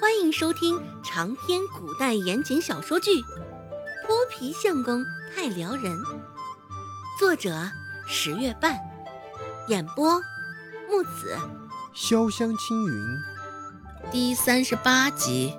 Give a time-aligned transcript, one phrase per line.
[0.00, 3.10] 欢迎收听长篇古代言情小说剧
[4.06, 5.04] 《泼皮相公
[5.34, 5.92] 太撩人》，
[7.18, 7.68] 作者
[8.06, 8.78] 十月半，
[9.66, 10.20] 演播
[10.88, 11.36] 木子
[11.96, 13.02] 潇湘青云，
[14.12, 15.52] 第三十八集。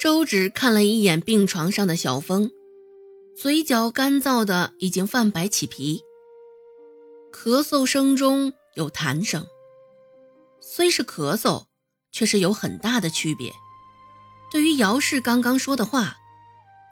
[0.00, 2.50] 周芷看了一眼病床上的小峰，
[3.40, 6.02] 嘴角干燥的已经泛白起皮。
[7.32, 9.46] 咳嗽声中有痰声，
[10.60, 11.66] 虽是咳嗽，
[12.12, 13.52] 却是有很大的区别。
[14.50, 16.16] 对于姚氏刚刚说的话，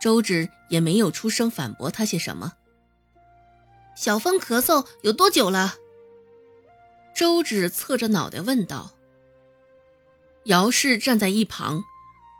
[0.00, 2.54] 周芷也没有出声反驳他些什么。
[3.96, 5.74] 小峰咳嗽有多久了？
[7.14, 8.92] 周芷侧着脑袋问道。
[10.44, 11.82] 姚氏站在一旁，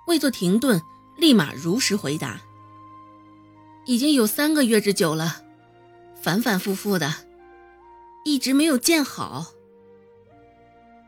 [0.07, 0.81] 未做停顿，
[1.19, 2.41] 立马如实回答
[3.85, 5.43] ：“已经有三个月之久了，
[6.23, 7.13] 反反复复的。”
[8.25, 9.55] 一直没有见好。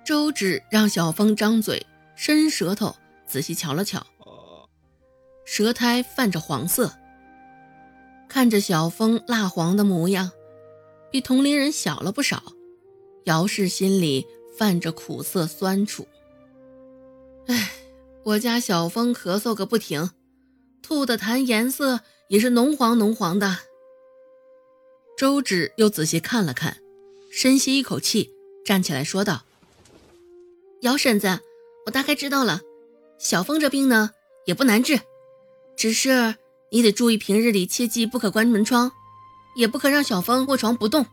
[0.04, 4.04] 周芷让小峰张嘴，伸舌头，仔细瞧了瞧，
[5.44, 6.92] 舌苔泛着黄色。
[8.28, 10.30] 看着小峰蜡黄的模样，
[11.10, 12.42] 比同龄人小了不少。
[13.24, 16.08] 姚氏心里泛着苦涩酸楚。
[17.46, 17.70] 唉，
[18.24, 20.10] 我家小峰咳嗽个不停，
[20.82, 23.58] 吐的痰颜色也是浓黄浓黄的。
[25.16, 26.78] 周芷又仔细看了看。
[27.30, 29.44] 深吸一口气，站起来说道
[30.82, 31.40] ：“姚婶子，
[31.86, 32.60] 我大概知道了。
[33.18, 34.10] 小峰这病呢，
[34.46, 35.00] 也不难治，
[35.76, 36.34] 只是
[36.72, 38.90] 你得注意平日里切记不可关门窗，
[39.54, 41.06] 也不可让小峰卧床不动。”“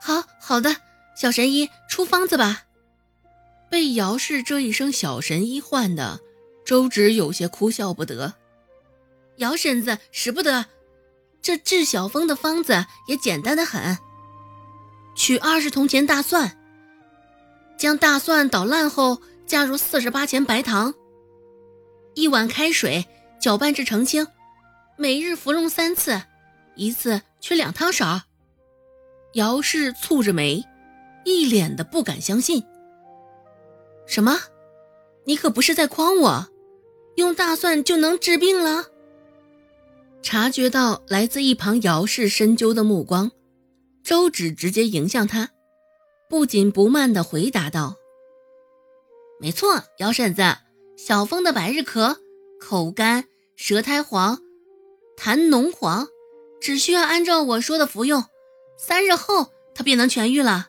[0.00, 0.76] 好好的，
[1.20, 2.62] 小神医出方子吧。”
[3.70, 6.20] 被姚氏这一声“小神医”唤的，
[6.64, 8.34] 周芷有些哭笑不得。
[9.36, 10.66] 姚婶子使不得，
[11.42, 13.98] 这治小峰的方子也简单的很。
[15.16, 16.52] 取二十铜钱大蒜，
[17.78, 20.94] 将大蒜捣烂后，加入四十八钱白糖，
[22.14, 23.06] 一碗开水
[23.40, 24.26] 搅拌至澄清，
[24.96, 26.20] 每日服用三次，
[26.74, 28.20] 一次取两汤勺。
[29.32, 30.62] 姚氏蹙着眉，
[31.24, 32.62] 一脸的不敢相信。
[34.06, 34.38] 什么？
[35.24, 36.48] 你可不是在诓我？
[37.16, 38.86] 用大蒜就能治病了？
[40.22, 43.30] 察觉到来自一旁姚氏深究的目光。
[44.06, 45.50] 周芷直接迎向他，
[46.30, 47.96] 不紧不慢地回答道
[49.40, 50.58] ：“没错，姚婶子，
[50.96, 52.16] 小峰的百日咳，
[52.60, 53.24] 口干、
[53.56, 54.38] 舌苔黄、
[55.18, 56.06] 痰浓黄，
[56.60, 58.24] 只需要按照我说的服用，
[58.78, 60.68] 三日后他便能痊愈了。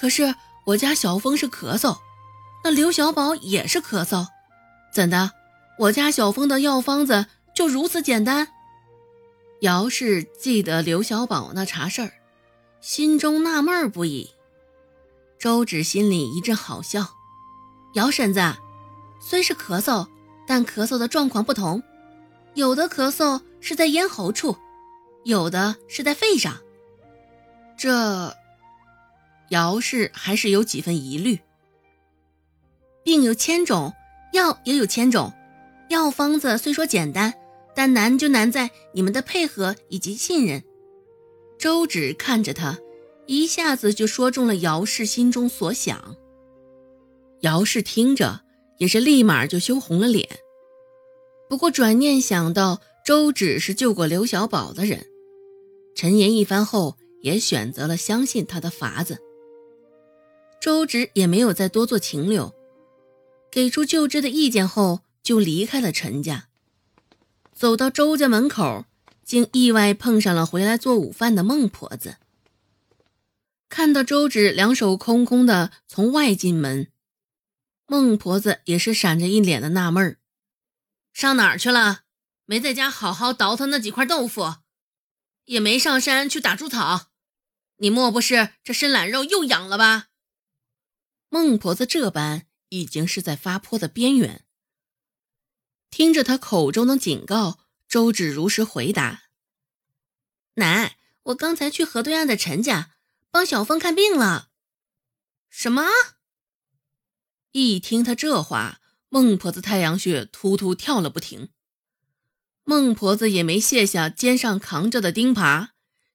[0.00, 0.34] 可是
[0.68, 1.98] 我家小峰是咳嗽，
[2.64, 4.28] 那刘小宝也是咳嗽，
[4.94, 5.32] 怎的？
[5.78, 8.48] 我家小峰的药方子就如此简单？”
[9.62, 12.12] 姚氏记得刘小宝那茬事儿，
[12.80, 14.30] 心中纳闷不已。
[15.38, 17.10] 周芷心里一阵好笑。
[17.94, 18.40] 姚婶子，
[19.20, 20.08] 虽是咳嗽，
[20.48, 21.80] 但咳嗽的状况不同，
[22.54, 24.56] 有的咳嗽是在咽喉处，
[25.22, 26.58] 有的是在肺上。
[27.76, 28.36] 这，
[29.50, 31.38] 姚氏还是有几分疑虑。
[33.04, 33.94] 病有千种，
[34.32, 35.32] 药也有千种，
[35.88, 37.32] 药方子虽说简单。
[37.74, 40.62] 但难就难在你们的配合以及信任。
[41.58, 42.78] 周芷看着他，
[43.26, 46.16] 一下子就说中了姚氏心中所想。
[47.40, 48.42] 姚氏听着
[48.78, 50.28] 也是立马就羞红了脸。
[51.48, 55.06] 不过转念想到周芷是救过刘小宝的人，
[55.94, 59.18] 沉言一番后，也选择了相信他的法子。
[60.60, 62.54] 周芷也没有再多做停留，
[63.50, 66.48] 给出救治的意见后，就离开了陈家。
[67.54, 68.86] 走到周家门口，
[69.24, 72.16] 竟意外碰上了回来做午饭的孟婆子。
[73.68, 76.90] 看到周芷两手空空的从外进门，
[77.86, 80.18] 孟婆子也是闪着一脸的纳闷儿
[81.14, 82.00] ：“上哪儿去了？
[82.44, 84.56] 没在家好好倒腾那几块豆腐，
[85.46, 87.10] 也没上山去打猪草。
[87.76, 90.08] 你莫不是这身懒肉又痒了吧？”
[91.30, 94.44] 孟婆子这般已经是在发泼的边缘。
[95.92, 99.24] 听着他口中的警告，周芷如实回答
[100.56, 102.92] ：“奶，我刚才去河对岸的陈家
[103.30, 104.48] 帮小峰看病了。”
[105.50, 105.84] 什么？
[107.50, 108.80] 一听他这话，
[109.10, 111.50] 孟婆子太阳穴突突跳了不停。
[112.64, 115.72] 孟婆子也没卸下肩上扛着的钉耙，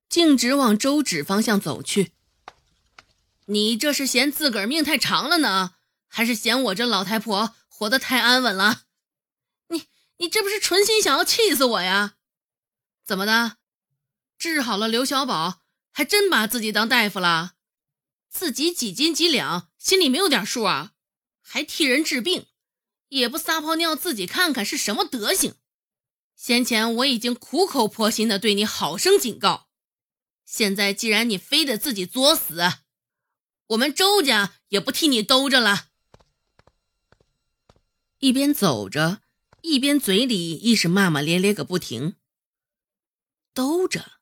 [0.10, 2.14] 径直往周芷方向走去。
[3.46, 5.76] 你这是嫌自个儿命太长了呢，
[6.08, 8.87] 还是嫌我这老太婆活得太安稳了？
[10.18, 12.16] 你这不是存心想要气死我呀？
[13.06, 13.58] 怎么的？
[14.38, 15.62] 治好了刘小宝，
[15.92, 17.54] 还真把自己当大夫了？
[18.30, 20.94] 自己几斤几两，心里没有点数啊？
[21.42, 22.48] 还替人治病，
[23.10, 25.56] 也不撒泡尿自己看看是什么德行？
[26.36, 29.70] 先前我已经苦口婆心的对你好生警告，
[30.46, 32.62] 现在既然你非得自己作死，
[33.68, 35.88] 我们周家也不替你兜着了。
[38.20, 39.22] 一边走着，
[39.62, 42.16] 一边嘴里亦是骂骂咧咧个不停。
[43.54, 44.20] 兜着，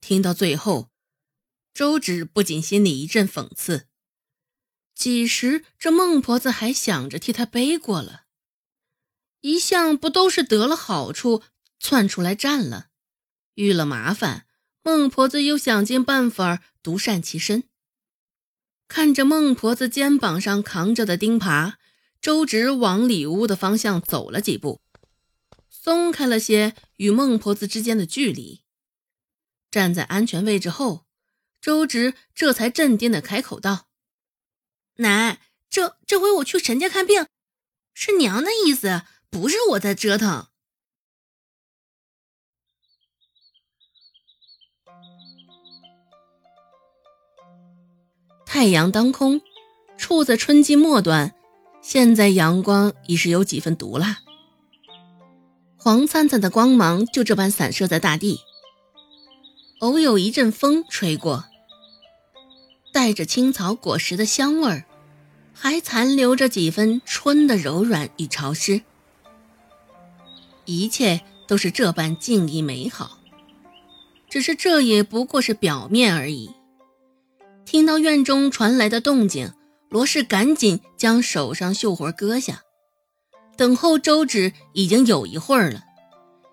[0.00, 0.90] 听到最后，
[1.72, 3.88] 周芷不仅心里一阵讽刺。
[4.94, 8.24] 几时这孟婆子还想着替他背过了？
[9.40, 11.42] 一向不都是得了好处
[11.78, 12.88] 窜出来占了，
[13.54, 14.46] 遇了麻烦，
[14.82, 17.64] 孟婆子又想尽办法独善其身。
[18.88, 21.74] 看着孟婆子肩膀上扛着的钉耙。
[22.22, 24.80] 周直往里屋的方向走了几步，
[25.68, 28.62] 松开了些与孟婆子之间的距离。
[29.72, 31.04] 站在安全位置后，
[31.60, 33.88] 周直这才镇定的开口道
[34.98, 37.26] ：“奶，这这回我去陈家看病，
[37.92, 40.46] 是娘的意思，不是我在折腾。”
[48.46, 49.42] 太阳当空，
[49.98, 51.34] 处在春季末端。
[51.82, 54.20] 现在阳光已是有几分毒辣，
[55.76, 58.38] 黄灿灿的光芒就这般散射在大地。
[59.80, 61.44] 偶有一阵风吹过，
[62.92, 64.84] 带着青草果实的香味儿，
[65.52, 68.82] 还残留着几分春的柔软与潮湿。
[70.64, 73.18] 一切都是这般静谧美好，
[74.30, 76.52] 只是这也不过是表面而已。
[77.64, 79.52] 听到院中传来的动静。
[79.92, 82.62] 罗氏赶紧将手上绣活割下，
[83.58, 85.82] 等候周芷已经有一会儿了。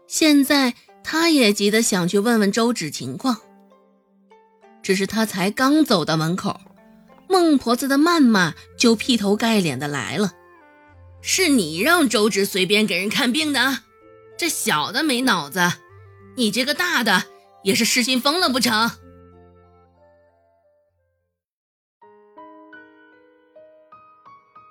[0.08, 0.74] 现在
[1.06, 3.38] 他也急得想去问问周芷情况，
[4.84, 6.60] 只是他才刚走到门口，
[7.30, 10.34] 孟婆子的谩骂就劈头盖脸的来了
[11.24, 13.80] ：“是你让周芷随便给人看病的？
[14.38, 15.62] 这小的没脑子，
[16.36, 17.24] 你这个大的
[17.64, 18.92] 也是失心疯了不成？”